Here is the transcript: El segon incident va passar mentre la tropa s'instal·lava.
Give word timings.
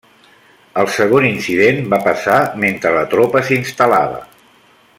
El 0.83 0.87
segon 0.93 1.27
incident 1.27 1.83
va 1.95 1.99
passar 2.07 2.39
mentre 2.65 2.95
la 2.97 3.05
tropa 3.13 3.45
s'instal·lava. 3.51 4.25